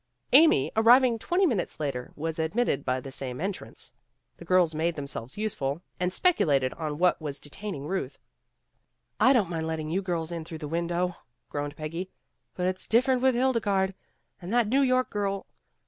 [0.33, 3.93] Amy arriving twenty minutes later was admitted by the same en trance.
[4.37, 7.85] The girls made themselves useful and 196 PEGGY RAYMOND'S WAY speculated on what was detaining
[7.85, 8.17] Ruth.
[9.19, 11.17] "I don't mind letting you girls in through the window,"
[11.49, 12.09] groaned Peggy.
[12.55, 13.93] "But it's dif ferent with Hildegarde.
[14.41, 15.45] And that New York girl.